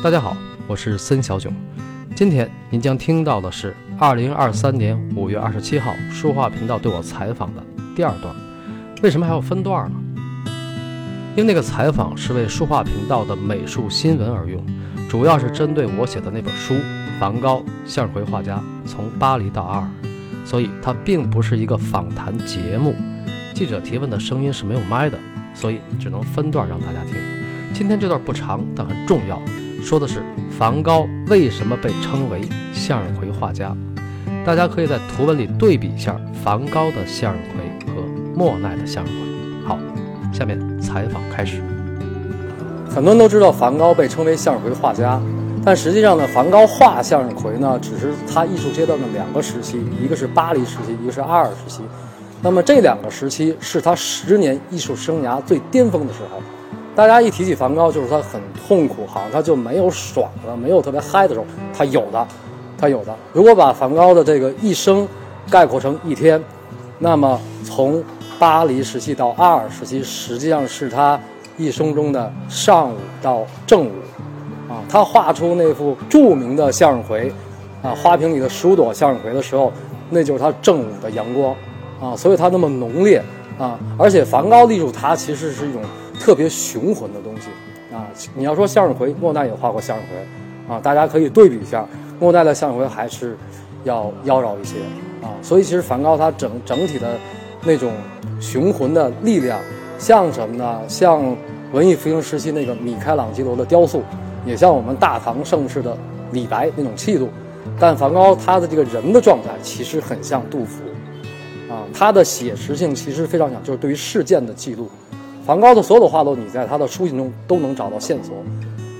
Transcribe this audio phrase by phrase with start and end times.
[0.00, 0.36] 大家好，
[0.68, 1.52] 我是森小囧。
[2.14, 7.60] 今天您将听到的是二零二三年五月二十七号书画频道对我采访的
[7.96, 8.32] 第二段。
[9.02, 9.96] 为什么还要分段呢？
[11.34, 14.64] 因为那个采访是为书画频道的美术新闻而用，
[15.08, 16.74] 主要是针对我写的那本书
[17.18, 19.88] 《梵高：向日葵画家从巴黎到阿尔》，
[20.48, 22.94] 所以它并不是一个访谈节目。
[23.52, 25.18] 记者提问的声音是没有麦的，
[25.54, 27.16] 所以只能分段让大家听。
[27.74, 29.42] 今天这段不长，但很重要。
[29.82, 32.42] 说的是梵高为什么被称为
[32.72, 33.74] 向日葵画家？
[34.44, 38.02] 大家可以在图文里对比一下梵高的向日葵和
[38.34, 39.66] 莫奈的向日葵。
[39.66, 39.78] 好，
[40.32, 41.62] 下面采访开始。
[42.88, 45.20] 很多人都知道梵高被称为向日葵画家，
[45.64, 51.82] 但实际上呢，梵高画向日葵呢，只是他艺术阶段的两个时期，一个是巴黎时期，一个是阿尔时期。
[52.42, 56.40] 那么这两个时期是他十年艺术生涯最巅峰的时候。
[56.98, 61.46] 大家一提起梵高，就是他很痛苦，好像他就没有爽的，没有特别嗨的时候。
[61.72, 62.26] 他有的，
[62.76, 63.14] 他有的。
[63.32, 65.06] 如果把梵高的这个一生
[65.48, 66.42] 概括成一天，
[66.98, 68.02] 那么从
[68.36, 71.16] 巴黎时期到阿尔时期，实际上是他
[71.56, 73.92] 一生中的上午到正午。
[74.68, 77.32] 啊，他画出那幅著名的向日葵，
[77.80, 79.72] 啊，花瓶里的十五朵向日葵的时候，
[80.10, 81.54] 那就是他正午的阳光，
[82.00, 83.22] 啊，所以他那么浓烈，
[83.56, 85.80] 啊，而且梵高艺术它其实是一种。
[86.18, 87.48] 特别雄浑的东西
[87.94, 88.06] 啊！
[88.34, 91.86] 你要说向日葵，莫奈也画过向日葵啊，大家可以对比一下，
[92.20, 93.36] 莫奈的向日葵还是
[93.84, 94.76] 要妖娆一些
[95.22, 95.32] 啊。
[95.42, 97.18] 所以其实梵高他整整体的
[97.64, 97.92] 那种
[98.40, 99.58] 雄浑的力量，
[99.98, 100.80] 像什么呢？
[100.86, 101.36] 像
[101.72, 104.02] 文艺复兴时期那个米开朗基罗的雕塑，
[104.44, 105.96] 也像我们大唐盛世的
[106.32, 107.28] 李白那种气度。
[107.78, 110.82] 但梵高他的这个人的状态其实很像杜甫
[111.68, 114.88] 啊，他的写实性其实非常强，就是对于事件的记录。
[115.48, 118.34] 梵高的所有的画作你在他的书信中都能找到线索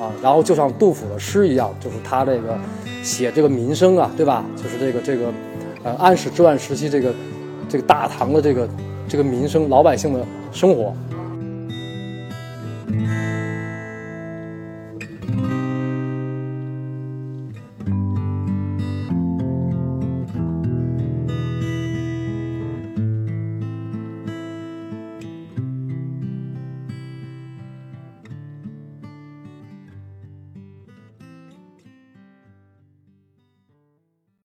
[0.03, 2.59] 啊然后就像杜甫的诗一样就是他这个
[3.03, 4.43] 写这个民生啊对吧？
[4.57, 5.31] 就是这个这个
[5.83, 7.15] 呃安史之乱时期这个
[7.69, 8.67] 这个大唐的这个
[9.07, 10.95] 这个民生老百姓的生活。